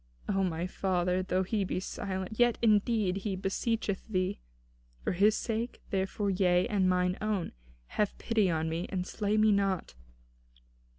[0.27, 4.39] O my father, though he be silent, yet, indeed, he beseecheth thee.
[5.03, 7.51] For his sake, therefore, yea, and for mine own,
[7.85, 9.93] have pity upon me, and slay me not."